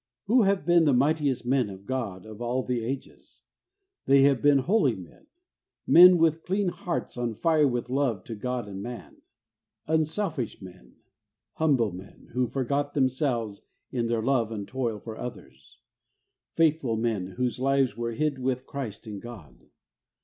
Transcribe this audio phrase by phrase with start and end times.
[0.23, 3.41] Who have been the mightiest men of God of all the ages?
[4.07, 5.27] They have been holy men;
[5.85, 9.21] men with clean hearts on fire with love to God and man;
[9.85, 10.95] unselfish men;
[11.53, 13.61] humble men, who forgot themselves
[13.91, 15.77] in their love and toil for others;
[16.55, 19.67] faithful men, whose lives were 'hid with Christ in God.